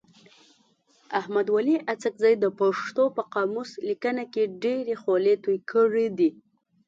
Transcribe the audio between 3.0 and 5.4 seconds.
په قاموس لیکنه کي ډېري خولې